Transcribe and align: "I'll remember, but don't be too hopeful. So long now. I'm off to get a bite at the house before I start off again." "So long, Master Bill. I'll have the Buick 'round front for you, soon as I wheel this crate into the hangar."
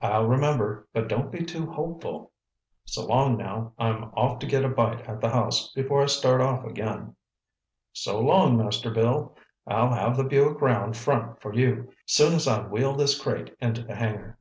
"I'll 0.00 0.28
remember, 0.28 0.86
but 0.92 1.08
don't 1.08 1.32
be 1.32 1.44
too 1.44 1.66
hopeful. 1.68 2.30
So 2.84 3.04
long 3.06 3.36
now. 3.36 3.72
I'm 3.76 4.04
off 4.16 4.38
to 4.38 4.46
get 4.46 4.64
a 4.64 4.68
bite 4.68 5.00
at 5.00 5.20
the 5.20 5.30
house 5.30 5.72
before 5.72 6.00
I 6.00 6.06
start 6.06 6.40
off 6.40 6.62
again." 6.64 7.16
"So 7.92 8.20
long, 8.20 8.56
Master 8.56 8.92
Bill. 8.92 9.34
I'll 9.66 9.92
have 9.92 10.16
the 10.16 10.22
Buick 10.22 10.60
'round 10.60 10.96
front 10.96 11.40
for 11.42 11.52
you, 11.52 11.92
soon 12.06 12.34
as 12.34 12.46
I 12.46 12.64
wheel 12.68 12.92
this 12.94 13.20
crate 13.20 13.56
into 13.60 13.82
the 13.82 13.96
hangar." 13.96 14.38